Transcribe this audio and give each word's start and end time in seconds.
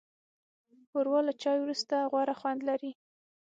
ښوروا 0.89 1.19
له 1.27 1.33
چای 1.41 1.57
وروسته 1.61 1.95
غوره 2.11 2.35
خوند 2.39 2.59
لري. 2.69 2.91